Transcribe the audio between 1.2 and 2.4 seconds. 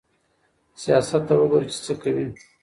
ته وګوره چې څه کوي.